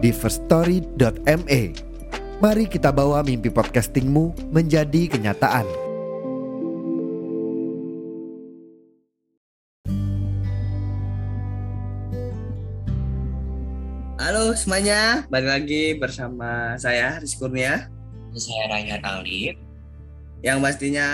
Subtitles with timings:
[0.00, 1.62] di firststory.me.
[2.40, 5.68] Mari kita bawa mimpi podcastingmu menjadi kenyataan.
[14.16, 17.92] Halo semuanya, balik lagi bersama saya Rizky Kurnia
[18.32, 19.56] Saya Rayhan Alif.
[20.40, 21.08] yang pastinya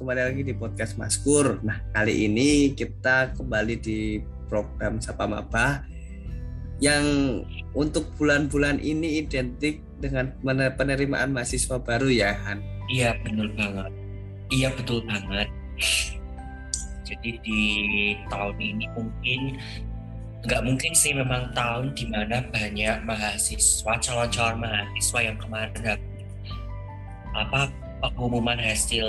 [0.00, 1.60] kembali lagi di podcast Maskur.
[1.60, 5.84] Nah, kali ini kita kembali di program Sapa Maba
[6.80, 7.04] yang
[7.76, 10.32] untuk bulan-bulan ini identik dengan
[10.74, 12.64] penerimaan mahasiswa baru ya, Han.
[12.88, 13.92] Iya betul banget.
[14.50, 15.48] Iya betul banget.
[17.04, 17.62] Jadi di
[18.32, 19.40] tahun ini mungkin
[20.40, 26.00] nggak mungkin sih memang tahun di mana banyak mahasiswa calon-calon mahasiswa yang kemarin
[27.36, 27.68] apa
[28.00, 29.06] pengumuman hasil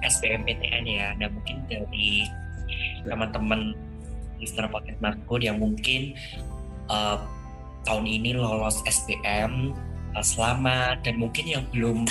[0.00, 1.12] SBMPTN ya.
[1.20, 2.24] Nah mungkin dari
[3.04, 3.76] teman-teman
[4.40, 6.16] listener podcast Markur yang mungkin
[6.88, 7.20] uh,
[7.86, 9.72] tahun ini lolos SBM
[10.16, 12.04] uh, selamat dan mungkin yang belum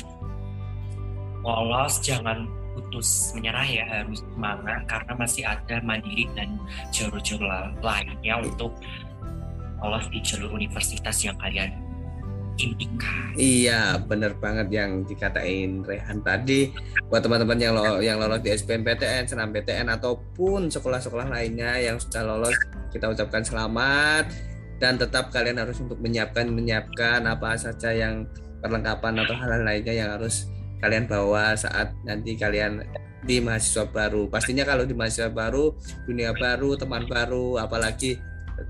[1.45, 6.61] lolos jangan putus menyerah ya harus semangat karena masih ada mandiri dan
[6.93, 8.77] jalur-jalur la- lainnya untuk
[9.81, 11.73] lolos di jalur universitas yang kalian
[12.57, 13.37] impikan.
[13.37, 16.73] Iya, bener banget yang dikatain Rehan tadi.
[17.05, 22.57] Buat teman-teman yang lo, yang lolos di SBMPTN, SNMPTN ataupun sekolah-sekolah lainnya yang sudah lolos,
[22.89, 24.33] kita ucapkan selamat
[24.77, 28.29] dan tetap kalian harus untuk menyiapkan menyiapkan apa saja yang
[28.61, 30.49] perlengkapan atau hal-hal lainnya yang harus
[30.81, 32.85] kalian bawa saat nanti kalian
[33.25, 34.29] di mahasiswa baru.
[34.29, 35.73] Pastinya kalau di mahasiswa baru,
[36.05, 38.21] dunia baru, teman baru, apalagi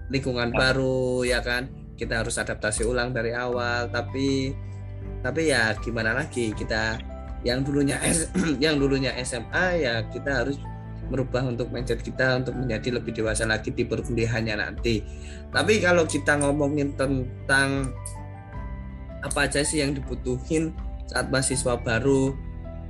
[0.07, 1.67] lingkungan baru ya kan?
[1.99, 3.91] Kita harus adaptasi ulang dari awal.
[3.91, 4.55] Tapi
[5.19, 6.55] tapi ya gimana lagi?
[6.55, 6.95] Kita
[7.43, 7.99] yang dulunya
[8.63, 10.57] yang dulunya SMA ya kita harus
[11.07, 15.03] merubah untuk mindset kita untuk menjadi lebih dewasa lagi di perkuliahannya nanti.
[15.49, 17.91] Tapi kalau kita ngomongin tentang
[19.23, 20.71] apa aja sih yang dibutuhin
[21.09, 22.35] saat mahasiswa baru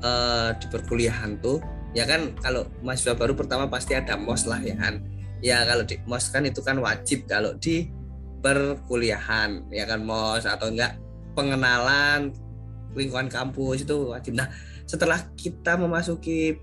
[0.02, 1.62] eh, di perkuliahan tuh
[1.96, 5.02] ya kan kalau mahasiswa baru pertama pasti ada mos lah ya kan.
[5.38, 7.90] Ya kalau di mos kan itu kan wajib kalau di
[8.42, 10.98] perkuliahan ya kan mos atau enggak
[11.38, 12.34] pengenalan
[12.98, 14.34] lingkungan kampus itu wajib.
[14.34, 14.50] Nah
[14.90, 16.58] setelah kita memasuki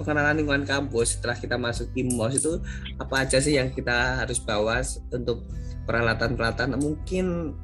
[0.00, 2.58] pengenalan lingkungan kampus setelah kita masuki mos itu
[2.98, 4.82] apa aja sih yang kita harus bawa
[5.12, 5.46] untuk
[5.86, 6.76] peralatan-peralatan?
[6.78, 7.54] Mungkin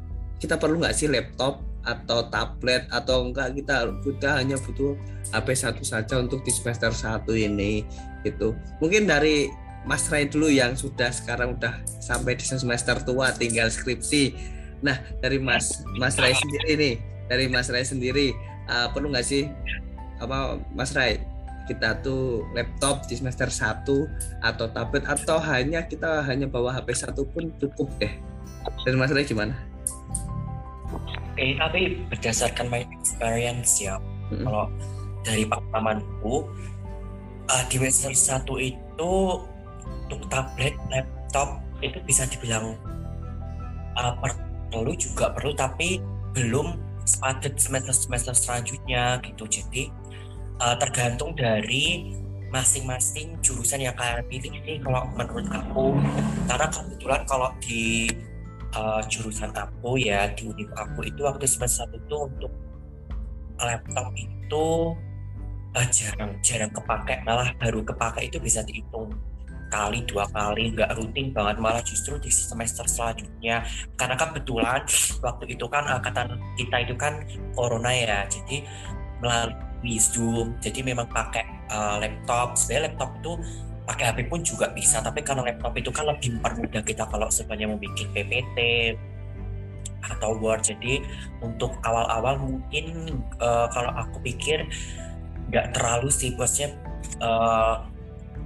[0.41, 4.93] kita perlu nggak sih laptop atau tablet atau enggak kita kita hanya butuh
[5.33, 7.85] HP satu saja untuk di semester satu ini
[8.25, 8.53] gitu.
[8.85, 9.49] Mungkin dari
[9.89, 14.37] Mas Ray dulu yang sudah sekarang udah sampai di semester tua tinggal skripsi.
[14.85, 16.95] Nah dari Mas Mas Ray sendiri nih,
[17.33, 18.37] dari Mas Ray sendiri
[18.69, 19.49] uh, perlu nggak sih
[20.21, 21.25] apa Mas Ray
[21.71, 23.87] kita tuh laptop di semester 1
[24.43, 28.11] atau tablet atau hanya kita hanya bawa HP satu pun cukup deh.
[28.83, 29.55] Dari Mas Ray gimana?
[30.91, 34.03] Oke, tapi berdasarkan my experience ya,
[34.35, 34.43] Mm-mm.
[34.43, 34.67] kalau
[35.23, 36.51] dari pengalamanku
[37.47, 39.13] uh, di semester satu itu
[40.11, 42.75] untuk tablet, laptop itu bisa dibilang
[43.95, 44.13] uh,
[44.75, 46.03] perlu juga perlu tapi
[46.35, 49.47] belum sepadat semester-semester selanjutnya gitu.
[49.47, 49.91] Jadi
[50.61, 52.15] uh, tergantung dari
[52.51, 54.53] masing-masing jurusan yang kalian pilih.
[54.67, 55.97] Sih kalau menurut aku.
[56.47, 58.11] Karena kebetulan kalau di
[58.77, 62.53] uh, jurusan aku ya di univ aku itu waktu semester satu itu untuk
[63.61, 64.67] laptop itu
[65.79, 67.23] uh, jarang jarang kepake.
[67.23, 69.15] Malah baru kepake itu bisa dihitung
[69.71, 70.75] kali dua kali.
[70.75, 73.63] Nggak rutin banget malah justru di semester selanjutnya.
[73.95, 74.83] Karena kebetulan
[75.23, 77.23] waktu itu kan angkatan kita itu kan
[77.55, 78.27] corona ya.
[78.27, 78.67] Jadi
[79.23, 79.70] melalui
[80.01, 80.57] zoom.
[80.61, 82.57] Jadi memang pakai uh, laptop.
[82.57, 83.33] Sebenarnya laptop itu
[83.89, 87.67] pakai HP pun juga bisa tapi karena laptop itu kan lebih mempermudah kita kalau sebenarnya
[87.75, 88.59] mau bikin PPT
[90.05, 90.69] atau Word.
[90.69, 91.01] Jadi
[91.41, 94.69] untuk awal-awal mungkin uh, kalau aku pikir
[95.49, 96.37] nggak terlalu sih.
[96.37, 96.73] Bosnya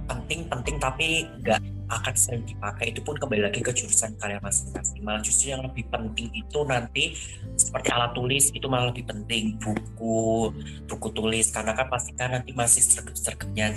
[0.05, 2.93] penting-penting tapi nggak akan sering dipakai.
[2.93, 5.01] Itu pun kembali lagi ke jurusan kalian masing-masing.
[5.05, 7.13] Malah justru yang lebih penting itu nanti
[7.55, 9.57] seperti alat tulis itu malah lebih penting.
[9.61, 10.51] Buku
[10.89, 11.53] buku tulis.
[11.53, 13.73] Karena kan pasti kan nanti masih sergap-sergapnya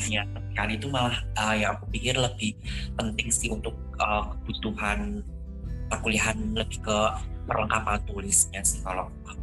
[0.58, 2.58] kan itu malah uh, yang aku pikir lebih
[2.98, 5.22] penting sih untuk uh, kebutuhan
[5.86, 6.98] perkuliahan lebih ke
[7.46, 9.38] perlengkapan tulisnya sih kalau aku.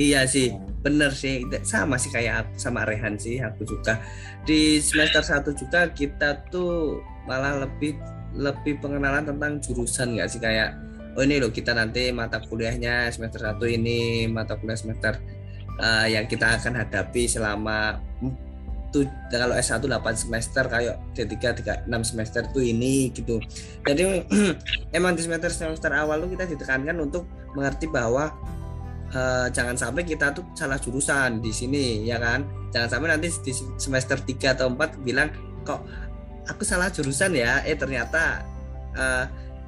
[0.00, 1.44] Iya sih, bener sih.
[1.66, 4.00] Sama sih kayak sama Rehan sih, aku juga.
[4.48, 8.00] Di semester 1 juga kita tuh malah lebih
[8.34, 10.74] lebih pengenalan tentang jurusan nggak sih kayak
[11.16, 15.20] oh ini loh kita nanti mata kuliahnya semester 1 ini mata kuliah semester
[15.80, 18.00] uh, yang kita akan hadapi selama
[18.88, 23.36] tuh kalau S1 8 semester kayak D3 3 6 semester tuh ini gitu.
[23.84, 24.24] Jadi
[24.96, 28.32] emang di semester semester awal tuh kita ditekankan untuk mengerti bahwa
[29.12, 33.52] uh, jangan sampai kita tuh salah jurusan di sini ya kan jangan sampai nanti di
[33.76, 35.28] semester 3 atau 4 bilang
[35.64, 35.84] kok
[36.48, 37.62] aku salah jurusan ya.
[37.62, 38.42] Eh ternyata
[38.96, 39.24] uh,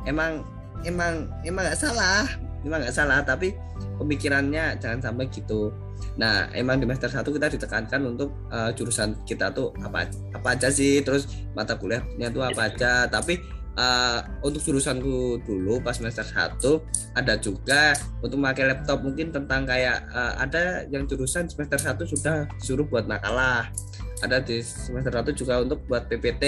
[0.09, 0.43] emang
[0.83, 2.27] emang emang nggak salah.
[2.61, 3.57] Emang nggak salah tapi
[3.97, 5.73] pemikirannya jangan sampai gitu.
[6.17, 10.69] Nah emang di semester 1 kita ditekankan untuk uh, jurusan kita tuh apa apa aja
[10.69, 11.01] sih?
[11.01, 13.09] Terus mata kuliahnya tuh apa aja?
[13.09, 13.41] Tapi
[13.81, 19.01] uh, untuk jurusanku dulu pas semester 1 ada juga untuk memakai laptop.
[19.05, 23.73] Mungkin tentang kayak uh, ada yang jurusan semester 1 sudah disuruh buat makalah
[24.21, 26.45] ada di semester 1 juga untuk buat PPT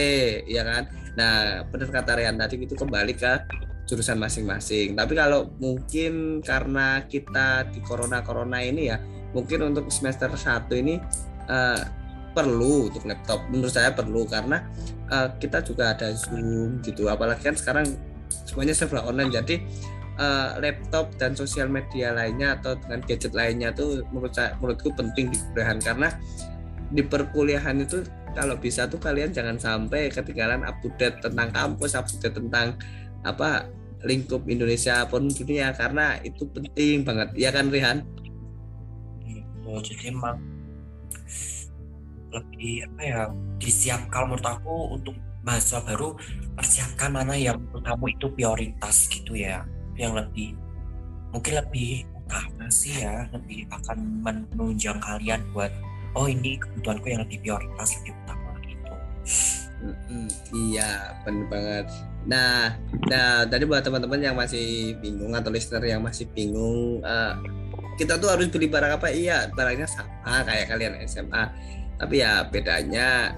[0.49, 0.89] ya kan?
[1.17, 3.33] Nah benar kata Rian tadi itu kembali ke
[3.89, 4.95] jurusan masing-masing.
[4.95, 9.01] Tapi kalau mungkin karena kita di corona-corona ini ya
[9.33, 11.01] mungkin untuk semester 1 ini
[11.49, 11.83] uh,
[12.33, 13.45] perlu untuk laptop.
[13.53, 14.65] Menurut saya perlu karena
[15.13, 17.09] uh, kita juga ada zoom gitu.
[17.09, 17.85] Apalagi kan sekarang
[18.49, 19.33] semuanya serba online.
[19.33, 19.61] Jadi
[20.21, 25.33] uh, laptop dan sosial media lainnya atau dengan gadget lainnya tuh menurut saya menurutku penting
[25.33, 26.09] di kuliahan karena
[26.93, 28.05] di perkuliahan itu
[28.37, 32.37] kalau bisa tuh kalian jangan sampai ketinggalan up to date tentang kampus up to date
[32.37, 32.77] tentang
[33.25, 33.69] apa
[34.03, 37.29] lingkup Indonesia pun dunia karena itu penting banget.
[37.39, 38.03] Ya kan Rihan?
[39.63, 40.37] Oh, jadi emang
[42.33, 43.21] lebih apa ya
[43.61, 45.15] disiapkan menurut aku untuk
[45.45, 46.17] mahasiswa baru
[46.57, 49.63] persiapkan mana yang menurut kamu itu prioritas gitu ya.
[49.95, 50.49] Yang lebih
[51.31, 55.73] mungkin lebih utama sih ya lebih akan menunjang kalian buat
[56.15, 58.93] oh ini kebutuhanku yang lebih prioritas lebih utama gitu.
[59.83, 60.91] Mm iya
[61.27, 61.87] benar banget.
[62.29, 62.77] Nah
[63.09, 67.35] nah tadi buat teman-teman yang masih bingung atau listener yang masih bingung uh,
[67.97, 69.09] kita tuh harus beli barang apa?
[69.11, 71.45] Iya barangnya sama kayak kalian SMA
[72.03, 73.31] tapi ya bedanya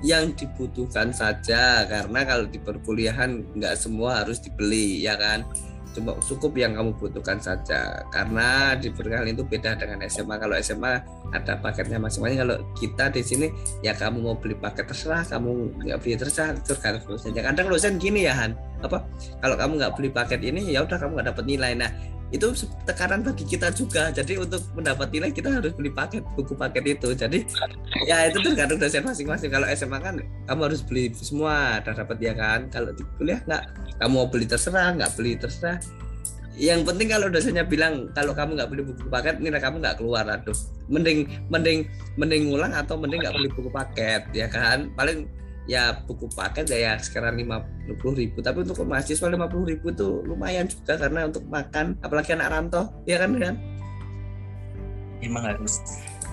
[0.00, 5.44] yang dibutuhkan saja karena kalau di perkuliahan nggak semua harus dibeli ya kan
[5.90, 8.02] cuma cukup yang kamu butuhkan saja.
[8.14, 10.92] Karena di perkuliahan itu beda dengan SMA kalau SMA
[11.34, 12.40] ada paketnya masing-masing.
[12.42, 13.46] Kalau kita di sini
[13.82, 15.26] ya kamu mau beli paket terserah.
[15.26, 18.54] Kamu nggak beli terserah tergantung saja kadang dosen gini ya Han.
[18.80, 19.02] Apa?
[19.42, 21.72] Kalau kamu nggak beli paket ini ya udah kamu nggak dapat nilai.
[21.74, 21.90] Nah
[22.30, 22.46] itu
[22.86, 24.14] tekanan bagi kita juga.
[24.14, 27.08] Jadi untuk mendapat nilai kita harus beli paket buku paket itu.
[27.10, 27.42] Jadi
[28.06, 29.50] ya itu tergantung dosen masing-masing.
[29.50, 30.14] Kalau SMA kan
[30.46, 32.70] kamu harus beli semua dan dapat ya kan?
[32.70, 33.62] Kalau di kuliah nggak
[33.98, 35.82] kamu mau beli terserah nggak beli terserah.
[36.60, 40.22] Yang penting kalau dosennya bilang kalau kamu nggak beli buku paket nilai kamu nggak keluar.
[40.30, 40.56] Aduh
[40.86, 44.94] mending mending mending ngulang atau mending nggak beli buku paket ya kan?
[44.94, 45.26] Paling
[45.70, 47.62] ya buku paket ya sekarang lima
[48.02, 52.34] puluh ribu tapi untuk mahasiswa lima puluh ribu itu lumayan juga karena untuk makan apalagi
[52.34, 53.54] anak rantau ya kan kan
[55.22, 55.78] emang harus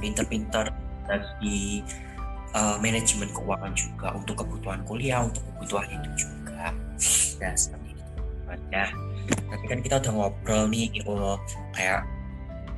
[0.02, 0.74] pinter-pinter
[1.38, 1.86] di
[2.58, 6.74] uh, manajemen keuangan juga untuk kebutuhan kuliah untuk kebutuhan itu juga.
[7.38, 8.04] Ya seperti itu
[8.74, 8.90] nah
[9.54, 11.14] tapi kan kita udah ngobrol nih gitu
[11.78, 12.02] kayak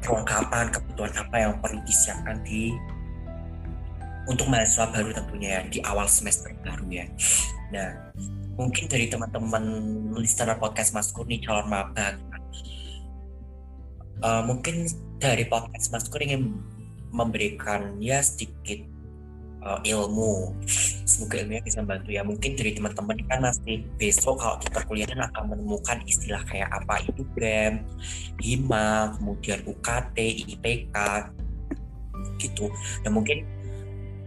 [0.04, 2.75] perlengkapan kebutuhan apa yang perlu disiapkan di
[4.30, 7.06] untuk mahasiswa baru tentunya ya di awal semester baru ya.
[7.74, 8.14] Nah,
[8.56, 9.64] mungkin dari teman-teman
[10.14, 12.14] listener podcast Mas Kurni calon maba,
[14.22, 14.86] uh, mungkin
[15.18, 16.44] dari podcast Mas Kurni ingin
[17.10, 18.86] memberikan ya sedikit
[19.66, 20.54] uh, ilmu.
[21.10, 22.22] Semoga ilmunya bisa membantu ya.
[22.22, 27.26] Mungkin dari teman-teman kan masih besok kalau di perkuliahan akan menemukan istilah kayak apa itu
[27.34, 27.82] BEM,
[28.38, 30.18] HIMA, kemudian UKT,
[30.54, 30.98] IPK
[32.40, 32.70] gitu.
[33.02, 33.59] Dan mungkin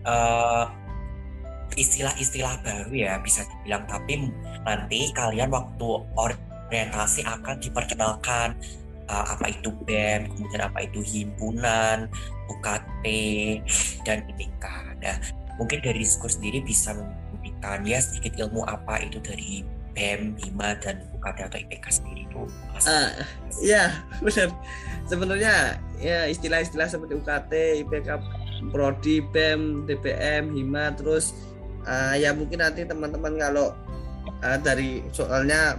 [0.04, 0.68] istilah
[1.72, 4.28] istilah-istilah baru ya bisa dibilang tapi
[4.66, 8.60] nanti kalian waktu orientasi akan diperkenalkan
[9.08, 12.08] uh, apa itu BEM, kemudian apa itu himpunan,
[12.48, 13.04] UKT
[14.08, 14.64] dan IPK.
[15.02, 15.16] Nah,
[15.60, 19.60] mungkin dari diskurs sendiri bisa memberikan ya sedikit ilmu apa itu dari
[19.92, 22.42] BEM, HIMA dan UKT atau IPK sendiri itu.
[22.88, 23.12] Uh,
[23.60, 24.48] ya, benar.
[25.04, 27.52] Sebenarnya ya istilah-istilah seperti UKT,
[27.84, 28.08] IPK
[28.70, 31.34] prodi BEM DPM hima terus
[31.88, 33.74] uh, ya mungkin nanti teman-teman kalau
[34.42, 35.78] uh, dari soalnya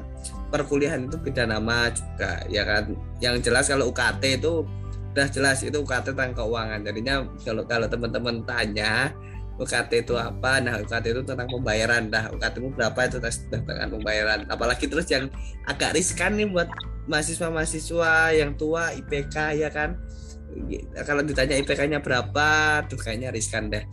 [0.54, 2.94] perkuliahan itu beda nama juga ya kan?
[3.24, 4.68] Yang jelas kalau UKT itu
[5.14, 6.82] udah jelas itu UKT tentang keuangan.
[6.86, 9.14] Jadinya kalau kalau teman-teman tanya
[9.58, 10.62] UKT itu apa?
[10.62, 12.10] Nah UKT itu tentang pembayaran.
[12.10, 13.00] Dah UKT-mu berapa?
[13.10, 14.50] Itu tentang pembayaran.
[14.50, 15.30] Apalagi terus yang
[15.70, 16.70] agak riskan nih buat
[17.06, 20.00] mahasiswa-mahasiswa yang tua IPK ya kan
[21.06, 22.48] kalau ditanya IPK-nya berapa
[22.88, 23.84] tuh kayaknya riskan deh.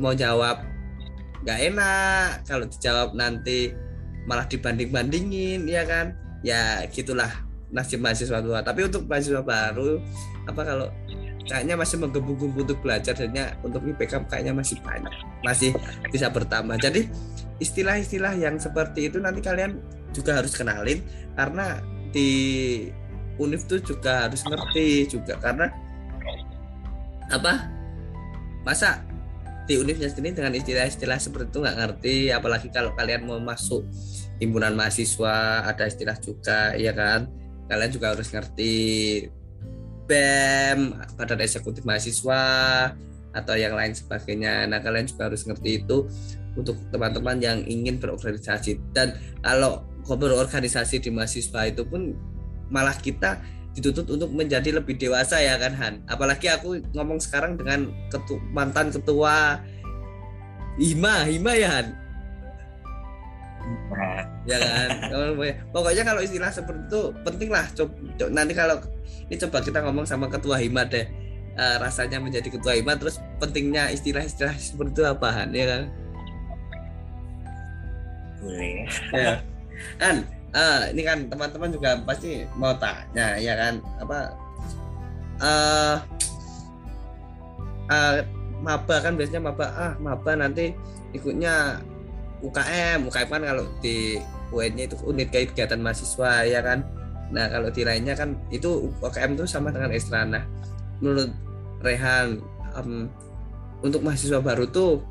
[0.00, 0.64] Mau jawab
[1.44, 2.28] nggak enak.
[2.48, 3.72] Kalau dijawab nanti
[4.24, 6.16] malah dibanding-bandingin ya kan?
[6.44, 7.30] Ya gitulah
[7.74, 9.98] nasib mahasiswa tua tapi untuk mahasiswa baru
[10.46, 10.86] apa kalau
[11.50, 15.12] kayaknya masih menggebu-gebu untuk belajar dan untuk IPK kayaknya masih banyak.
[15.44, 15.76] Masih
[16.08, 16.80] bisa bertambah.
[16.80, 17.08] Jadi
[17.60, 19.80] istilah-istilah yang seperti itu nanti kalian
[20.16, 21.04] juga harus kenalin
[21.36, 21.82] karena
[22.14, 22.30] di
[23.36, 25.36] univ tuh juga harus ngerti juga.
[25.42, 25.68] Karena
[27.32, 27.68] apa?
[28.64, 29.04] Masa
[29.64, 33.80] di univnya sendiri dengan istilah-istilah seperti itu nggak ngerti apalagi kalau kalian mau masuk
[34.36, 37.28] himpunan mahasiswa ada istilah juga ya kan?
[37.64, 38.74] Kalian juga harus ngerti
[40.04, 42.44] BEM badan eksekutif mahasiswa
[43.34, 44.68] atau yang lain sebagainya.
[44.68, 46.04] Nah kalian juga harus ngerti itu
[46.54, 48.78] untuk teman-teman yang ingin berorganisasi.
[48.92, 52.14] Dan kalau berorganisasi di mahasiswa itu pun
[52.68, 53.40] malah kita
[53.74, 55.94] dituntut untuk menjadi lebih dewasa ya kan Han?
[56.06, 59.58] Apalagi aku ngomong sekarang dengan ketu mantan ketua
[60.78, 61.86] Hima Hima ya Han?
[64.46, 64.88] Ya kan?
[65.74, 67.66] Pokoknya kalau istilah seperti itu penting lah.
[67.74, 67.92] Coba,
[68.30, 68.76] nanti kalau
[69.26, 71.06] ini coba kita ngomong sama ketua Hima deh.
[71.54, 75.50] Uh, rasanya menjadi ketua Hima terus pentingnya istilah-istilah seperti itu apa Han?
[75.50, 75.82] Ya kan?
[78.38, 78.86] Boleh.
[79.10, 79.34] Ya.
[79.98, 80.16] Kan
[80.54, 83.74] uh, ini kan teman-teman juga pasti mau tanya ya kan?
[84.00, 84.18] Apa
[85.42, 85.96] uh,
[87.90, 88.16] uh,
[88.62, 90.72] maba kan biasanya maba ah maba nanti
[91.12, 91.82] ikutnya
[92.40, 94.16] UKM UKM kan kalau di
[94.54, 96.86] UN-nya itu unit kegiatan mahasiswa ya kan?
[97.34, 100.46] Nah kalau di lainnya kan itu UKM itu sama dengan Estrana.
[101.02, 101.34] Menurut
[101.82, 102.40] Rehan
[102.78, 103.10] um,
[103.84, 105.02] untuk mahasiswa baru tuh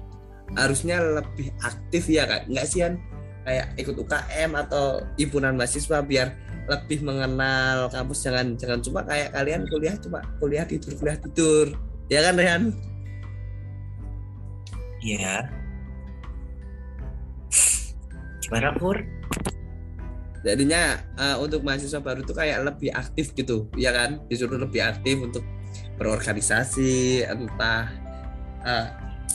[0.57, 2.99] harusnya lebih aktif ya kan nggak sih kan
[3.43, 6.35] kayak ikut UKM atau himpunan mahasiswa biar
[6.67, 8.23] lebih mengenal kampus.
[8.23, 11.67] Jangan jangan cuma kayak kalian kuliah cuma kuliah tidur kuliah tidur.
[12.11, 12.63] Ya kan Rehan
[15.03, 15.51] iya.
[18.39, 19.03] Gimana Pur?
[20.43, 24.23] Jadinya uh, untuk mahasiswa baru tuh kayak lebih aktif gitu ya kan?
[24.27, 25.43] Disuruh lebih aktif untuk
[25.95, 27.87] berorganisasi entah
[28.63, 28.87] uh,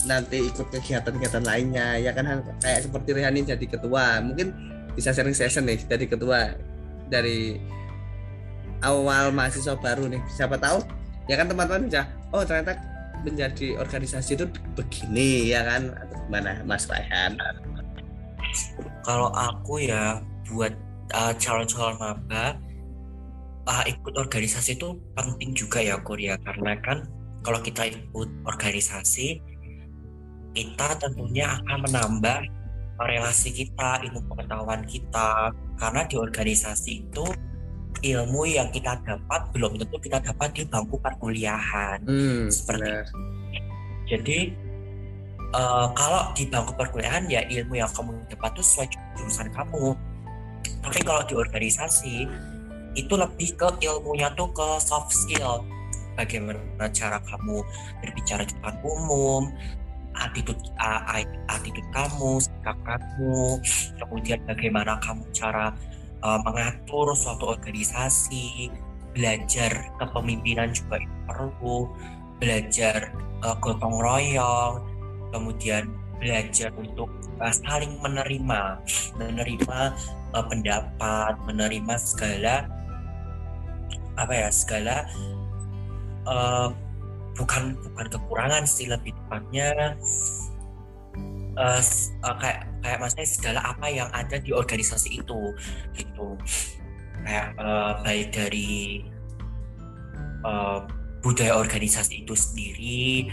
[0.07, 1.99] nanti ikut kegiatan-kegiatan lainnya.
[1.99, 4.23] Ya kan kayak seperti Rehani jadi ketua.
[4.23, 4.53] Mungkin
[4.95, 6.55] bisa sharing session nih jadi ketua
[7.11, 7.59] dari
[8.83, 10.21] awal mahasiswa baru nih.
[10.31, 10.83] Siapa tahu
[11.27, 12.77] ya kan teman-teman bisa oh ternyata
[13.25, 14.45] menjadi organisasi itu
[14.77, 15.91] begini ya kan?
[15.95, 17.35] Atau gimana Mas Rehan
[19.03, 20.73] kalau aku ya buat
[21.13, 22.57] uh, calon-calon maba
[23.69, 27.05] uh, ikut organisasi itu penting juga ya Korea karena kan
[27.45, 29.39] kalau kita ikut organisasi
[30.53, 32.39] kita tentunya akan menambah
[32.99, 35.53] relasi kita, ilmu pengetahuan kita.
[35.79, 37.25] Karena di organisasi itu
[37.99, 42.03] ilmu yang kita dapat belum tentu kita dapat di bangku perkuliahan.
[42.03, 43.05] Hmm, seperti benar.
[44.09, 44.39] Jadi
[45.53, 48.87] uh, kalau di bangku perkuliahan ya ilmu yang kamu dapat itu sesuai
[49.19, 49.95] jurusan kamu.
[50.79, 52.15] Tapi kalau di organisasi
[52.97, 55.63] itu lebih ke ilmunya tuh ke soft skill
[56.17, 57.63] bagaimana cara kamu
[58.03, 59.55] berbicara di depan umum,
[60.17, 61.01] attitude uh,
[61.51, 63.61] attitude kamu, sikap kamu,
[64.01, 65.73] kemudian bagaimana kamu cara
[66.23, 68.73] uh, mengatur suatu organisasi,
[69.13, 71.77] belajar kepemimpinan juga itu perlu,
[72.41, 73.13] belajar
[73.45, 74.81] uh, gotong royong,
[75.31, 77.07] kemudian belajar untuk
[77.39, 78.81] uh, saling menerima,
[79.15, 79.79] menerima
[80.35, 82.67] uh, pendapat, menerima segala
[84.19, 85.07] apa ya segala
[86.27, 86.75] uh,
[87.37, 89.97] bukan bukan kekurangan sih lebih tepatnya
[91.59, 91.81] uh,
[92.25, 95.41] uh, kayak kayak maksudnya segala apa yang ada di organisasi itu
[95.95, 96.39] gitu.
[97.27, 99.03] Kayak uh, baik dari
[100.47, 100.87] uh,
[101.19, 103.27] budaya organisasi itu sendiri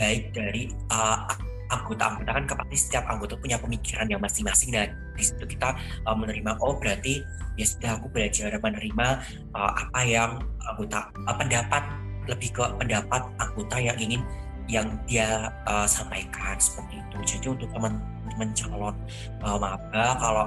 [0.00, 1.28] baik dari uh,
[1.70, 4.72] anggota-anggota kan pasti setiap anggota punya pemikiran yang masing-masing.
[4.72, 5.76] Dan di situ kita
[6.08, 7.20] uh, menerima oh berarti
[7.60, 9.08] ya sudah aku belajar menerima
[9.52, 11.82] uh, apa yang anggota uh, pendapat
[12.28, 14.22] lebih ke pendapat anggota yang ingin
[14.70, 17.16] yang dia uh, sampaikan seperti itu.
[17.36, 18.96] Jadi untuk teman-teman calon
[19.42, 20.46] uh, maba kalau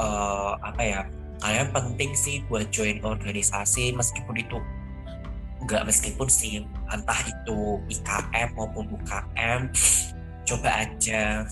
[0.00, 1.00] uh, apa ya
[1.42, 4.58] kalian penting sih buat join organisasi meskipun itu
[5.64, 9.68] enggak meskipun sih entah itu IKM maupun UKM
[10.44, 11.44] coba aja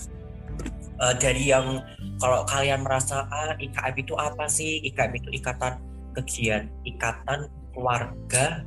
[1.01, 1.81] uh, dari yang
[2.21, 5.81] kalau kalian merasa ah IKM itu apa sih IKM itu ikatan
[6.13, 8.61] kegiatan ikatan keluarga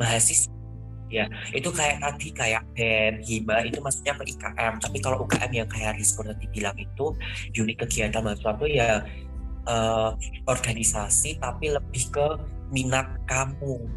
[0.00, 0.60] mahasiswa
[1.10, 4.78] Ya, itu kayak tadi kayak BEM, HIMA itu maksudnya ke IKM.
[4.78, 7.10] Tapi kalau UKM yang kayak Rizko tadi bilang itu
[7.58, 9.02] unit kegiatan mahasiswa itu ya
[9.66, 10.14] uh,
[10.46, 12.26] organisasi tapi lebih ke
[12.70, 13.90] minat kamu.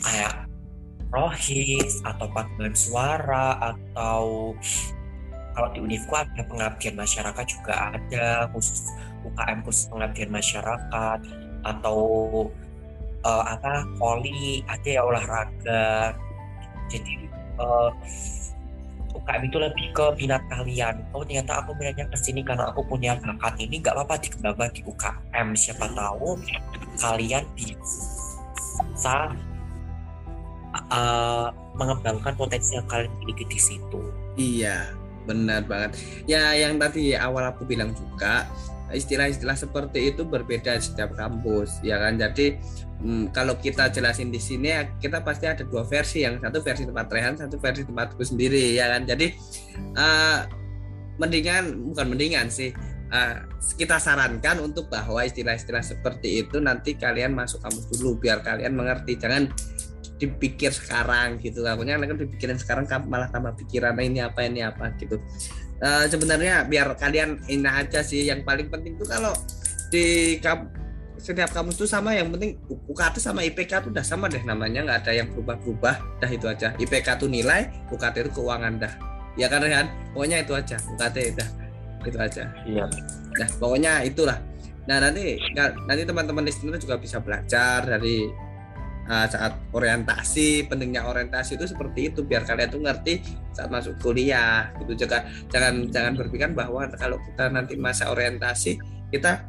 [0.00, 0.48] Kayak
[1.12, 4.56] rohis atau paduan suara atau
[5.52, 8.88] kalau di Univku ada pengabdian masyarakat juga ada khusus
[9.28, 11.18] UKM khusus pengabdian masyarakat
[11.60, 11.98] atau
[13.24, 16.14] uh, apa poli ada ya olahraga.
[16.90, 17.90] Jadi uh, eh,
[19.10, 23.16] UKM itu lebih ke minat kalian oh ternyata aku minatnya ke sini karena aku punya
[23.18, 23.82] bakat ini.
[23.82, 26.38] Nggak apa-apa dikembangkan di UKM siapa tahu
[27.00, 29.32] kalian bisa
[30.92, 34.00] uh, mengembangkan potensi yang kalian miliki di situ.
[34.36, 34.94] Iya
[35.28, 36.00] benar banget.
[36.26, 38.48] Ya yang tadi awal aku bilang juga
[38.90, 42.18] istilah-istilah seperti itu berbeda setiap kampus ya kan?
[42.18, 42.58] Jadi
[43.00, 46.84] hmm, kalau kita jelasin di sini ya, kita pasti ada dua versi yang satu versi
[46.84, 49.08] tempat Rehan satu versi tempatku sendiri ya kan?
[49.08, 49.26] Jadi
[49.96, 50.40] uh,
[51.20, 52.72] mendingan bukan mendingan sih
[53.12, 53.34] uh,
[53.76, 59.18] kita sarankan untuk bahwa istilah-istilah seperti itu nanti kalian masuk kampus dulu biar kalian mengerti.
[59.20, 59.50] Jangan
[60.20, 61.64] dipikir sekarang gitu.
[61.64, 65.20] Takutnya kan dipikirin sekarang malah tambah pikiran ini apa ini apa gitu.
[65.80, 68.28] Uh, sebenarnya biar kalian ini aja sih.
[68.28, 69.32] Yang paling penting tuh kalau
[69.90, 70.38] di
[71.20, 72.56] setiap kamus tuh sama yang penting
[72.88, 76.72] UKT sama IPK tuh udah sama deh namanya nggak ada yang berubah-berubah dah itu aja.
[76.80, 78.92] IPK tuh nilai UKT itu keuangan dah.
[79.36, 79.86] Ya kan Rehan?
[80.16, 81.48] Pokoknya itu aja UKT dah
[82.08, 82.44] itu aja.
[82.64, 82.88] Iya.
[83.36, 84.40] Nah pokoknya itulah.
[84.88, 85.36] Nah nanti
[85.84, 88.24] nanti teman-teman di sini juga bisa belajar dari
[89.04, 93.20] uh, saat orientasi pentingnya orientasi itu seperti itu biar kalian tuh ngerti
[93.52, 95.04] saat masuk kuliah gitu.
[95.04, 98.80] Juga jangan jangan berpikir bahwa kalau kita nanti masa orientasi
[99.12, 99.44] kita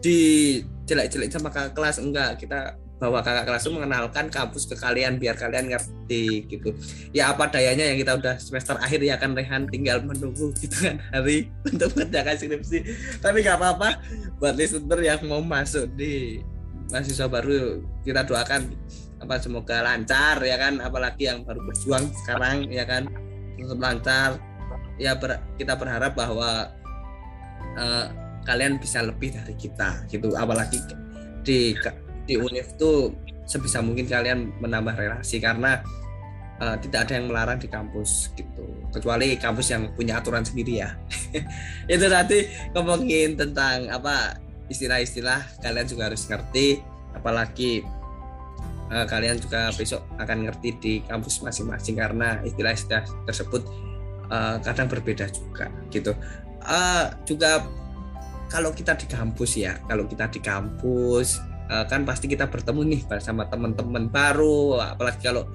[0.00, 2.40] di jelek-jelek sama kakak kelas enggak.
[2.40, 6.72] Kita bahwa kakak kelas itu mengenalkan kampus ke kalian biar kalian ngerti gitu.
[7.10, 9.66] Ya apa dayanya yang kita udah semester akhir ya kan Rehan?
[9.68, 12.78] Tinggal menunggu gitu kan hari untuk mengerjakan skripsi.
[13.18, 13.88] Tapi nggak apa-apa
[14.38, 16.40] buat listener yang mau masuk di
[16.92, 18.72] mahasiswa baru kita doakan
[19.20, 20.78] apa semoga lancar ya kan?
[20.78, 23.10] Apalagi yang baru berjuang sekarang ya kan?
[23.58, 24.30] Tetap lancar.
[24.94, 26.70] Ya ber, kita berharap bahwa
[27.74, 28.06] uh,
[28.44, 30.32] kalian bisa lebih dari kita gitu.
[30.36, 30.80] Apalagi
[31.44, 31.76] di
[32.24, 33.12] di univ tuh
[33.44, 35.84] sebisa mungkin kalian menambah relasi karena
[36.60, 38.64] uh, tidak ada yang melarang di kampus gitu.
[38.92, 40.96] Kecuali kampus yang punya aturan sendiri ya.
[41.92, 44.40] Itu nanti ngomongin tentang apa
[44.72, 46.80] istilah-istilah kalian juga harus ngerti.
[47.14, 47.84] Apalagi
[48.90, 53.62] uh, kalian juga besok akan ngerti di kampus masing-masing karena istilah-istilah tersebut
[54.32, 56.16] uh, kadang berbeda juga gitu.
[56.64, 57.60] Uh, juga
[58.52, 63.02] kalau kita di kampus ya kalau kita di kampus uh, kan pasti kita bertemu nih
[63.08, 64.80] bersama teman-teman baru.
[64.80, 65.48] Apalagi kalau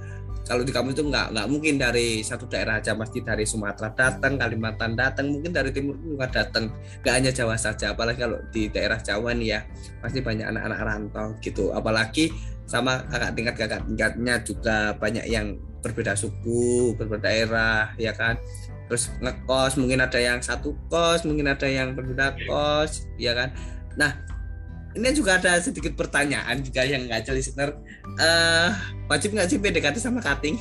[0.47, 4.33] kalau di kampus itu nggak nggak mungkin dari satu daerah aja pasti dari Sumatera datang
[4.33, 6.73] Kalimantan datang mungkin dari timur juga datang.
[7.05, 9.59] Nggak hanya Jawa saja apalagi kalau di daerah Jawa nih ya
[10.01, 11.69] pasti banyak anak-anak rantau gitu.
[11.69, 12.33] Apalagi
[12.65, 18.35] sama kakak tingkat kakak tingkatnya juga banyak yang berbeda suku berbeda daerah ya kan
[18.89, 23.53] terus ngekos mungkin ada yang satu kos mungkin ada yang berbeda kos ya kan?
[23.93, 24.17] Nah
[24.97, 27.77] ini juga ada sedikit pertanyaan juga yang nggak listener
[28.17, 28.73] uh,
[29.05, 30.57] wajib nggak sih PDKT sama cutting?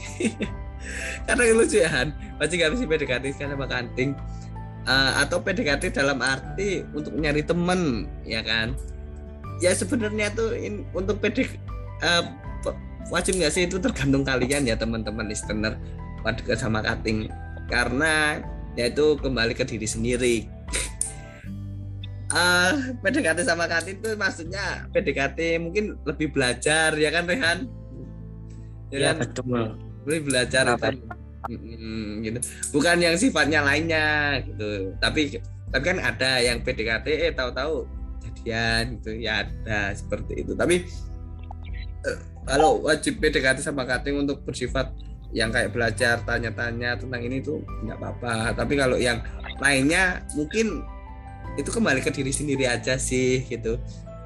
[1.27, 2.12] Karena lucu ya Han.
[2.38, 4.12] Wajib nggak sih PDKT sama cutting?
[4.88, 8.73] Uh, atau PDKT dalam arti untuk nyari temen ya kan?
[9.59, 11.45] Ya sebenarnya tuh in, untuk PD
[12.05, 12.25] uh, eh,
[13.11, 13.67] wajib nggak sih?
[13.67, 15.77] Itu tergantung kalian ya teman-teman listener.
[16.21, 17.31] Pada sama cutting
[17.68, 18.40] karena
[18.74, 20.37] yaitu kembali ke diri sendiri.
[22.28, 27.59] Uh, PDKT sama Katin itu maksudnya PDKT mungkin lebih belajar ya kan Rehan?
[28.92, 29.16] Ya, ya kan?
[29.24, 29.62] betul.
[30.04, 30.88] Lebih belajar itu
[31.48, 32.38] hmm, gitu.
[32.76, 34.92] Bukan yang sifatnya lainnya gitu.
[35.00, 35.40] Tapi
[35.72, 37.88] tapi kan ada yang PDKT eh tahu-tahu
[38.20, 39.11] jadian gitu.
[39.16, 40.52] Ya ada seperti itu.
[40.52, 40.85] Tapi
[42.04, 44.92] uh, kalau wajib PDKT sama Katin untuk bersifat
[45.33, 48.57] yang kayak belajar tanya-tanya tentang ini tuh nggak apa-apa.
[48.57, 49.21] Tapi kalau yang
[49.61, 50.81] lainnya mungkin
[51.59, 53.77] itu kembali ke diri sendiri aja sih gitu.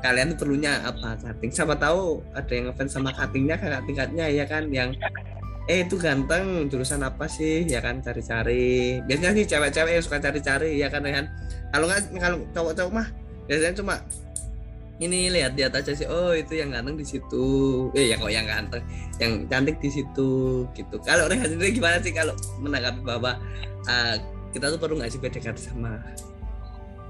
[0.02, 1.14] Kalian tuh perlunya apa?
[1.18, 1.50] Cutting.
[1.54, 4.66] Siapa tahu ada yang ngefans sama cuttingnya kakak tingkatnya ya kan?
[4.70, 4.98] Yang
[5.70, 7.66] eh itu ganteng jurusan apa sih?
[7.66, 8.98] Ya kan cari-cari.
[9.06, 11.26] Biasanya sih cewek-cewek yang suka cari-cari ya kan kan
[11.72, 13.08] kalau nggak kalau cowok-cowok mah
[13.48, 13.94] biasanya cuma
[15.02, 17.46] ini lihat lihat aja sih oh itu yang ganteng di situ.
[17.98, 18.82] Eh yang kok yang ganteng
[19.18, 20.96] yang cantik di situ gitu.
[21.02, 23.38] Kalau Rehan sendiri gimana sih kalau menanggapi bahwa
[23.90, 24.14] uh,
[24.54, 25.98] kita tuh perlu nggak sih PDKT sama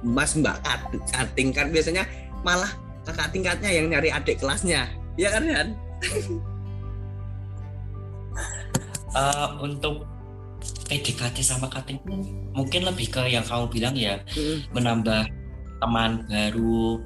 [0.03, 0.59] mas mbak
[1.15, 2.03] cutting kan biasanya
[2.43, 2.71] malah
[3.07, 4.89] kakak tingkatnya yang nyari adik kelasnya.
[5.21, 5.69] Ya kan kan
[9.13, 10.09] uh, untuk
[10.89, 12.01] PDKT sama cutting
[12.53, 14.69] mungkin lebih ke yang kamu bilang ya Mm-mm.
[14.77, 15.25] menambah
[15.83, 17.03] teman baru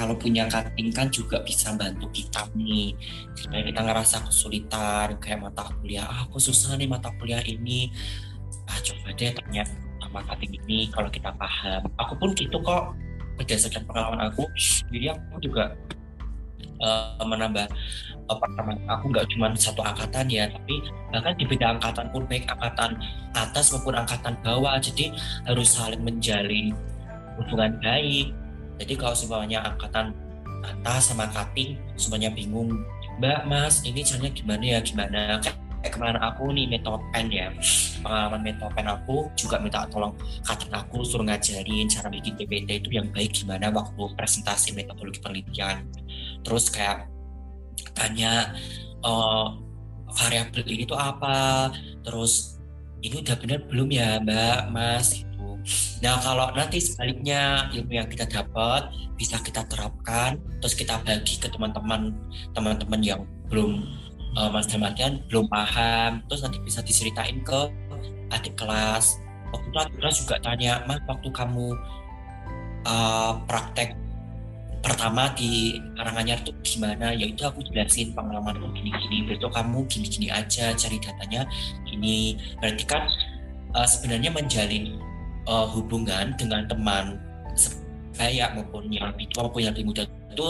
[0.00, 2.96] kalau punya cutting kan juga bisa bantu kita nih.
[3.36, 7.92] Supaya kita ngerasa kesulitan kayak mata kuliah ah aku susah nih mata kuliah ini?
[8.64, 9.68] Ah coba deh tanya
[10.00, 11.84] sama cutting ini kalau kita paham.
[12.00, 12.96] Aku pun gitu kok
[13.36, 14.48] berdasarkan pengalaman aku.
[14.88, 15.76] Jadi aku juga
[16.80, 17.68] eh, menambah
[18.24, 20.80] eh, pertemanan aku nggak cuma satu angkatan ya tapi
[21.12, 22.96] bahkan di beda angkatan pun baik angkatan
[23.36, 24.80] atas maupun angkatan bawah.
[24.80, 25.12] Jadi
[25.44, 26.72] harus saling menjalin
[27.36, 28.32] hubungan baik
[28.80, 30.16] jadi kalau semuanya angkatan
[30.64, 32.80] atas sama cutting semuanya bingung.
[33.20, 34.78] Mbak mas ini caranya gimana ya?
[34.80, 35.20] Gimana?
[35.80, 37.52] Kayak kemarin aku nih metopen ya.
[38.00, 43.08] Pengalaman metopen aku juga minta tolong cutting aku suruh ngajarin cara bikin PPT itu yang
[43.12, 45.84] baik gimana waktu presentasi metodologi penelitian.
[46.40, 47.08] Terus kayak
[47.92, 48.56] tanya
[49.04, 49.46] eh,
[50.08, 51.68] variabel ini tuh apa?
[52.00, 52.60] Terus
[53.00, 55.24] ini udah benar belum ya mbak mas
[56.00, 61.48] nah kalau nanti sebaliknya ilmu yang kita dapat bisa kita terapkan terus kita bagi ke
[61.52, 62.16] teman-teman
[62.56, 63.20] teman-teman yang
[63.52, 63.84] belum
[64.38, 67.60] uh, mas artian belum paham terus nanti bisa diceritain ke
[68.30, 69.18] adik kelas.
[69.50, 71.74] Waktu itu adik kelas juga tanya mas waktu kamu
[72.86, 73.98] uh, praktek
[74.80, 77.12] pertama di Karanganyar tuh gimana?
[77.12, 81.44] Ya itu aku jelasin pengalamanku gini-gini besok kamu gini-gini aja cari datanya
[81.84, 82.38] gini.
[82.62, 83.04] Berarti kan
[83.74, 84.96] uh, sebenarnya menjalin
[85.50, 87.18] uh, hubungan dengan teman
[87.58, 90.48] sebaya maupun yang lebih tua maupun yang lebih muda itu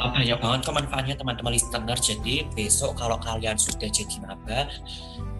[0.00, 1.98] uh, banyak banget kok manfaatnya teman-teman listener.
[2.00, 4.72] Jadi besok kalau kalian sudah jadi maba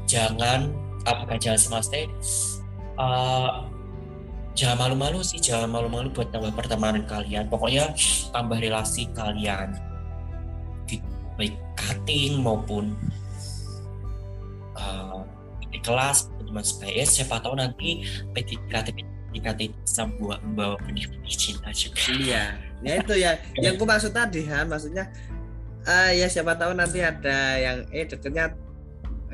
[0.05, 0.69] jangan
[1.05, 1.97] bukan jangan semesta
[3.01, 3.65] uh,
[4.53, 7.49] jangan malu-malu sih jangan malu-malu buat nambah pertemanan kalian.
[7.49, 7.97] Pokoknya
[8.31, 9.75] tambah relasi kalian
[11.35, 12.95] baik cutting maupun
[14.79, 15.27] uh,
[15.75, 18.95] di kelas teman sebaya siapa tahu nanti PDKT
[19.35, 22.45] PDKT bisa membawa membawa benih-benih cinta juga Iya,
[22.87, 23.33] ya itu ya.
[23.59, 25.11] Yang ku maksud tadi Han, maksudnya
[25.83, 28.55] ah ya siapa tahu nanti ada yang eh deketnya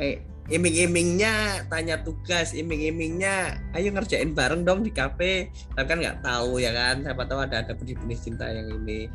[0.00, 5.52] eh iming-imingnya tanya tugas, iming-imingnya ayo ngerjain bareng dong di kafe.
[5.76, 9.06] Tapi kan nggak tahu ya kan, siapa tahu ada ada benih-benih cinta yang ini.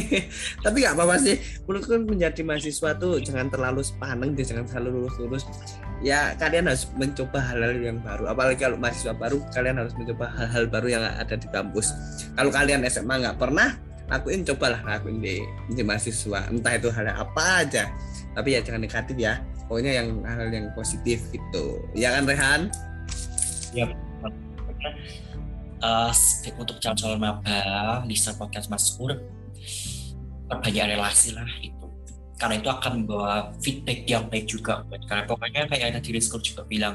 [0.64, 1.36] Tapi nggak apa-apa sih.
[1.68, 5.44] Menurutku menjadi mahasiswa tuh jangan terlalu sepaneng, deh, jangan terlalu lurus-lurus.
[5.98, 8.30] Ya kalian harus mencoba hal-hal yang baru.
[8.30, 11.90] Apalagi kalau mahasiswa baru, kalian harus mencoba hal-hal baru yang ada di kampus.
[12.38, 13.74] Kalau kalian SMA nggak pernah,
[14.06, 15.42] lakuin cobalah lakuin di,
[15.74, 16.48] di mahasiswa.
[16.54, 17.90] Entah itu hal apa aja.
[18.38, 19.42] Tapi ya jangan negatif ya.
[19.66, 21.82] Pokoknya yang hal yang positif gitu.
[21.92, 22.60] Ya kan Rehan?
[25.82, 26.12] uh,
[26.58, 29.14] untuk calon-calon maba listener podcast Mas Pur
[30.48, 31.77] perbanyak relasi lah itu
[32.38, 35.26] karena itu akan membawa feedback yang baik juga buat kalian.
[35.26, 36.94] Pokoknya kayak di Discord juga bilang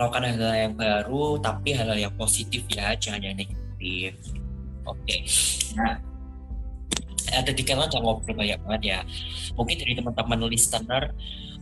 [0.00, 4.16] lakukan hal-hal yang baru tapi hal-hal yang positif ya jangan yang negatif.
[4.88, 5.16] Oke.
[5.76, 6.00] Nah
[7.30, 8.98] ada di kalian jangan ngobrol banyak banget ya.
[9.54, 11.12] Mungkin dari teman-teman listener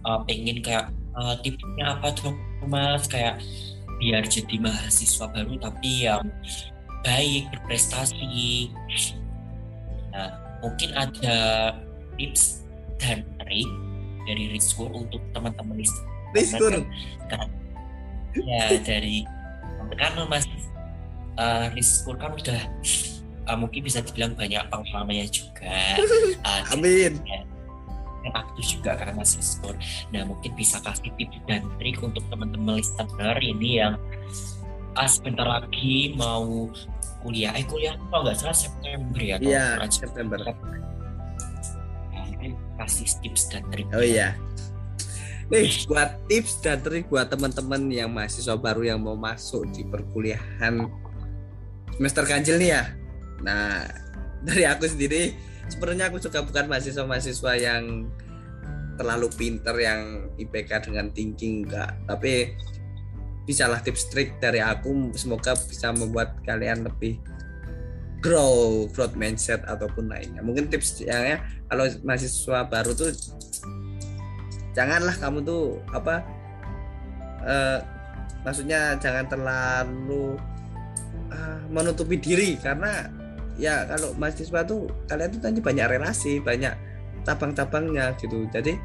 [0.06, 2.30] uh, pengen kayak uh, tipsnya apa tuh
[2.70, 3.10] mas?
[3.10, 3.42] Kayak
[3.98, 6.22] biar jadi mahasiswa baru tapi yang
[7.02, 8.70] baik berprestasi.
[10.14, 10.30] Nah
[10.62, 11.38] mungkin ada
[12.14, 12.67] tips
[12.98, 13.70] dan trik
[14.28, 16.72] dari Rizkur untuk teman-teman listener Rizkur.
[17.32, 17.46] Karena,
[18.36, 19.24] ya dari
[19.96, 20.44] kan mas
[21.40, 22.60] uh, Rizkur kan udah
[23.48, 25.96] uh, mungkin bisa dibilang banyak pengalamannya juga
[26.44, 27.16] uh, Amin.
[28.26, 29.72] yang aktif juga kan Mas Rizkur
[30.12, 33.96] nah mungkin bisa kasih tips dan trik untuk teman-teman listener ini yang
[34.98, 36.68] ah, sebentar lagi mau
[37.24, 40.38] kuliah eh kuliah kalau nggak salah September ya Iya, bulan September.
[42.78, 44.38] Kasih tips dan trik Oh iya.
[45.48, 50.84] Nih, buat tips dan trik buat teman-teman yang mahasiswa baru yang mau masuk di perkuliahan
[51.96, 52.84] semester ganjil nih ya.
[53.42, 53.88] Nah,
[54.46, 55.32] dari aku sendiri
[55.72, 58.06] sebenarnya aku juga bukan mahasiswa-mahasiswa yang
[58.98, 62.52] terlalu pinter yang IPK dengan tinggi enggak, tapi
[63.48, 67.16] bisalah tips trik dari aku semoga bisa membuat kalian lebih
[68.18, 70.42] grow growth mindset ataupun lainnya.
[70.42, 71.38] Mungkin tips yang ya
[71.70, 73.10] kalau mahasiswa baru tuh
[74.74, 76.22] janganlah kamu tuh apa
[77.42, 77.78] eh,
[78.46, 80.38] maksudnya jangan terlalu
[81.34, 83.10] ah, menutupi diri karena
[83.58, 86.72] ya kalau mahasiswa tuh kalian tuh tanya banyak relasi banyak
[87.26, 88.78] cabang-cabangnya gitu jadi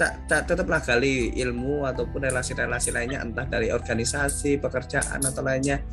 [0.00, 5.84] ta- tetaplah gali ilmu ataupun relasi-relasi lainnya entah dari organisasi pekerjaan atau lainnya.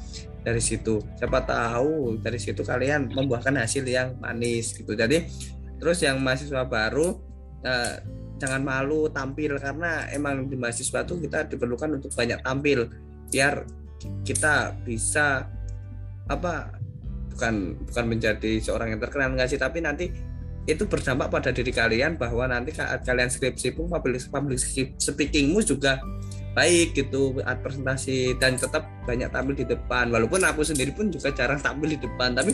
[0.47, 4.95] Dari situ siapa tahu dari situ kalian membuahkan hasil yang manis gitu.
[4.95, 5.27] Jadi
[5.75, 7.19] terus yang mahasiswa baru
[7.67, 7.95] eh,
[8.37, 12.87] jangan malu tampil karena emang di mahasiswa tuh kita diperlukan untuk banyak tampil
[13.27, 13.65] biar
[14.23, 15.49] kita bisa
[16.29, 16.77] apa
[17.33, 20.09] bukan bukan menjadi seorang yang terkenal nggak sih tapi nanti
[20.67, 24.59] itu berdampak pada diri kalian bahwa nanti saat kalian skripsi pun public, public
[24.99, 26.03] speakingmu juga
[26.51, 30.11] baik gitu saat presentasi dan tetap banyak tampil di depan.
[30.11, 32.51] Walaupun aku sendiri pun juga jarang tampil di depan tapi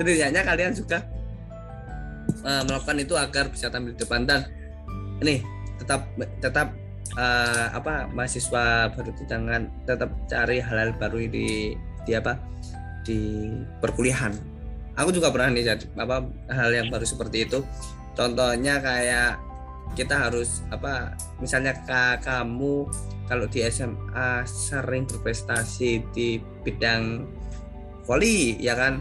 [0.00, 1.04] setidaknya kalian juga
[2.40, 4.24] uh, melakukan itu agar bisa tampil di depan.
[4.24, 4.48] Dan
[5.20, 5.44] ini
[5.76, 6.08] tetap
[6.40, 6.72] tetap
[7.20, 11.76] uh, apa mahasiswa baru itu jangan tetap cari hal-hal baru di
[12.08, 12.40] di apa
[13.04, 13.50] di
[13.82, 14.51] perkuliahan
[14.96, 17.64] aku juga pernah nih jadi apa hal yang baru seperti itu.
[18.12, 19.40] Contohnya kayak
[19.92, 21.76] kita harus apa misalnya
[22.20, 22.88] kamu
[23.28, 27.24] kalau di SMA sering berprestasi di bidang
[28.04, 29.00] voli ya kan?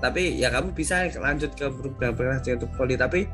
[0.00, 3.28] Tapi ya kamu bisa lanjut ke program prestasi untuk voli tapi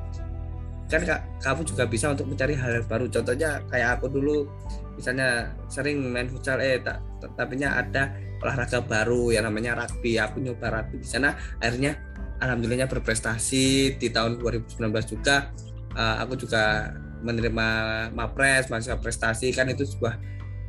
[0.90, 3.07] kan kamu juga bisa untuk mencari hal, baru.
[3.07, 4.50] Contohnya kayak aku dulu
[4.98, 6.98] misalnya sering main futsal eh tak
[7.38, 8.11] tapi ada
[8.42, 10.18] olahraga baru yang namanya rugby.
[10.18, 11.37] Aku nyoba rugby di sana.
[11.62, 11.94] Akhirnya
[12.40, 15.53] alhamdulillahnya berprestasi di tahun 2019 juga.
[15.94, 17.68] Uh, aku juga menerima
[18.16, 19.53] mapres mahasiswa prestasi.
[19.53, 20.16] Kan itu sebuah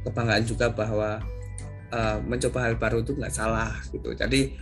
[0.05, 1.23] kebanggaan juga bahwa
[1.95, 4.11] uh, mencoba hal baru itu nggak salah gitu.
[4.11, 4.53] Jadi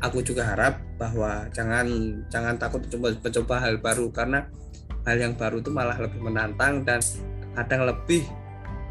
[0.00, 1.86] aku juga harap bahwa jangan
[2.32, 4.08] jangan takut mencoba mencoba hal baru.
[4.08, 4.48] Karena
[5.06, 7.00] hal yang baru itu malah lebih menantang dan
[7.56, 8.24] kadang lebih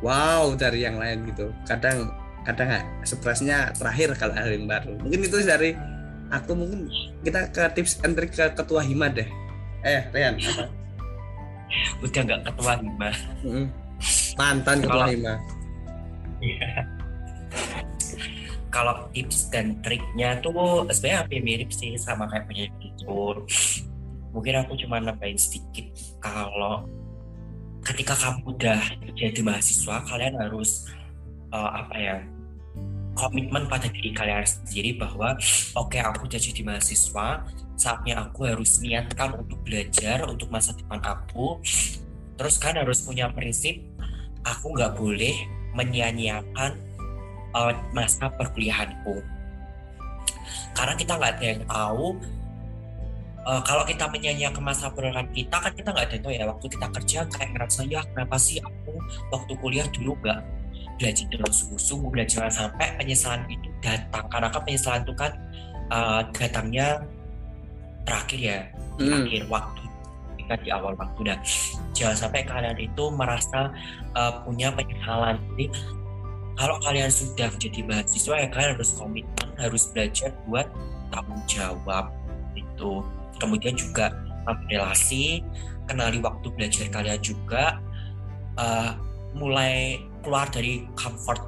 [0.02, 1.54] wow dari yang lain gitu.
[1.68, 2.12] Kadang
[2.48, 4.96] kadang stresnya terakhir kalau hal yang baru.
[5.00, 5.76] Mungkin itu dari
[6.34, 6.90] aku mungkin
[7.26, 9.28] kita ke tips and trick ke ketua hima deh.
[9.86, 10.66] Eh Rian apa?
[12.04, 13.10] Udah nggak ketua hima.
[14.40, 15.34] Mantan ketua kalau, hima.
[16.40, 16.70] Iya.
[18.70, 23.20] kalau tips dan triknya tuh sebenarnya hampir mirip sih sama kayak punya itu
[24.30, 25.89] mungkin aku cuma nambahin sedikit
[26.20, 26.88] kalau
[27.84, 28.82] ketika kamu udah
[29.16, 30.88] jadi mahasiswa kalian harus
[31.56, 32.18] uh, apa ya
[33.16, 35.36] komitmen pada diri kalian sendiri bahwa
[35.76, 37.44] oke okay, aku udah jadi mahasiswa
[37.80, 41.64] saatnya aku harus niatkan untuk belajar untuk masa depan aku.
[42.36, 43.80] Terus kan harus punya prinsip
[44.44, 45.36] aku nggak boleh
[45.76, 46.76] menyia-nyiakan
[47.56, 49.24] uh, masa perkuliahanku.
[50.76, 52.20] Karena kita nggak yang tahu
[53.50, 56.46] uh, kalau kita menyanyi ke masa perkuliahan kita kan kita nggak ada tahu ya.
[56.46, 58.94] Waktu kita kerja kayak ngerasa ya kenapa sih aku
[59.34, 60.40] waktu kuliah dulu nggak
[61.02, 64.26] belajar dengan sungguh-sungguh belajar sampai penyesalan itu datang?
[64.30, 65.32] Karena kan penyesalan itu kan
[65.90, 67.02] uh, datangnya
[68.06, 68.60] terakhir ya
[69.02, 69.06] hmm.
[69.10, 69.82] terakhir waktu
[70.46, 71.20] kita di awal waktu.
[71.26, 71.40] Dan
[71.98, 73.74] jangan sampai kalian itu merasa
[74.14, 75.42] uh, punya penyesalan.
[75.56, 75.66] Jadi
[76.60, 80.68] kalau kalian sudah jadi mahasiswa ya kalian harus komitmen harus belajar buat
[81.08, 82.12] tanggung jawab
[82.52, 83.00] itu
[83.40, 84.14] kemudian juga
[84.70, 85.42] relasi
[85.90, 87.82] kenali waktu belajar kalian juga
[88.58, 88.94] uh,
[89.34, 91.42] mulai keluar dari comfort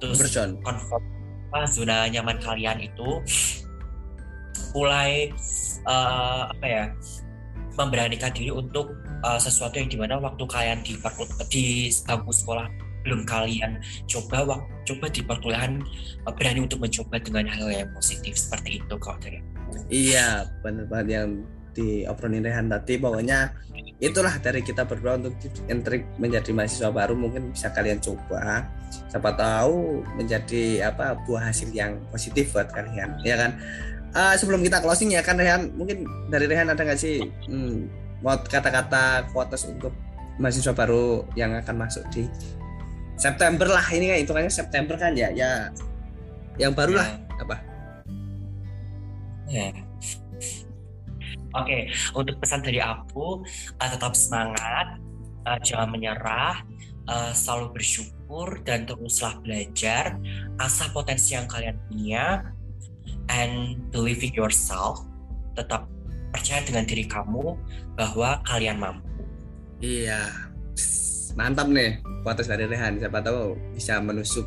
[0.00, 0.20] terus
[0.64, 1.04] comfort
[1.50, 3.20] apa, zona nyaman kalian itu
[4.72, 5.34] mulai
[5.84, 6.84] uh, apa ya
[7.74, 8.94] memberanikan diri untuk
[9.26, 10.94] uh, sesuatu yang di mana waktu kalian di
[11.50, 11.64] di
[12.06, 12.66] bangku sekolah
[13.02, 15.72] belum kalian coba waktu coba di perkuliahan
[16.28, 19.42] uh, berani untuk mencoba dengan hal yang positif seperti itu kok dari
[19.90, 21.28] Iya, benar banget yang
[21.70, 23.54] di obrolin Rehan tadi pokoknya
[24.02, 25.36] itulah dari kita berdua untuk
[25.70, 28.66] entrik menjadi mahasiswa baru mungkin bisa kalian coba.
[29.12, 33.54] Siapa tahu menjadi apa buah hasil yang positif buat kalian ya kan?
[34.10, 37.86] Uh, sebelum kita closing ya kan Rehan mungkin dari Rehan ada nggak sih hmm,
[38.26, 39.94] kata-kata kuotas untuk
[40.42, 42.26] mahasiswa baru yang akan masuk di
[43.14, 43.84] September lah?
[43.86, 45.30] Ini kan hitungannya September kan ya?
[45.30, 45.70] Ya
[46.58, 47.46] yang baru lah ya.
[47.46, 47.69] apa
[49.50, 49.74] Ya.
[51.50, 51.82] Oke, okay,
[52.14, 53.42] untuk pesan dari aku
[53.82, 55.02] uh, tetap semangat,
[55.42, 56.62] uh, jangan menyerah,
[57.10, 60.14] uh, selalu bersyukur dan teruslah belajar,
[60.62, 62.46] asah potensi yang kalian punya,
[63.34, 65.02] and believe in yourself.
[65.58, 65.90] Tetap
[66.30, 67.58] percaya dengan diri kamu
[67.98, 69.26] bahwa kalian mampu.
[69.82, 70.30] Iya,
[71.34, 73.02] mantap nih potensi dari Rehan.
[73.02, 74.46] Siapa tahu bisa menusuk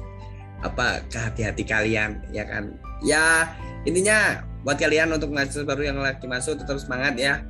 [0.63, 2.80] apa ke hati-hati kalian, ya kan?
[3.04, 3.52] Ya
[3.84, 7.43] intinya buat kalian untuk mahasiswa baru yang lagi masuk tetap semangat ya.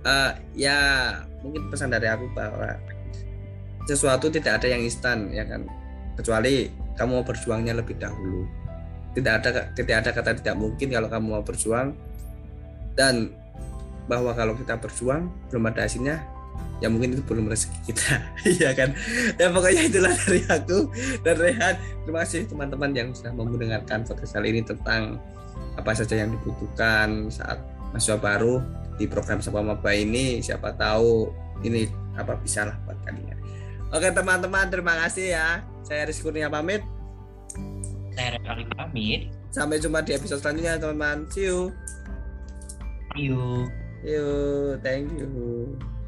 [0.00, 0.76] Uh, ya
[1.44, 2.76] mungkin pesan dari aku bahwa
[3.84, 5.64] sesuatu tidak ada yang instan ya kan?
[6.16, 8.44] Kecuali kamu mau berjuangnya lebih dahulu.
[9.16, 11.96] Tidak ada tidak ada kata tidak mungkin kalau kamu mau berjuang.
[12.94, 13.32] Dan
[14.04, 16.20] bahwa kalau kita berjuang belum ada hasilnya
[16.80, 18.20] ya mungkin itu belum rezeki kita.
[18.64, 18.92] Ya kan?
[19.36, 20.92] Ya pokoknya itulah dari aku
[21.24, 21.74] dan Rehan.
[22.04, 25.20] Terima kasih teman-teman yang sudah mendengarkan podcast kali ini tentang
[25.78, 28.60] apa saja yang dibutuhkan saat mahasiswa baru
[29.00, 31.32] di program Sapa Maba ini siapa tahu
[31.64, 33.38] ini apa bisa lah buat kalian.
[33.90, 35.48] Oke teman-teman terima kasih ya.
[35.82, 36.84] Saya Rizky Kurnia pamit.
[38.14, 39.32] Saya Rek pamit.
[39.50, 41.26] sampai jumpa di episode selanjutnya teman-teman.
[41.34, 41.74] See you.
[43.16, 43.66] See you.
[44.04, 44.28] see you.
[44.84, 45.99] Thank you